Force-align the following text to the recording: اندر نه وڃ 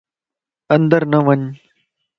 اندر 0.75 1.03
نه 1.11 1.19
وڃ 1.25 1.41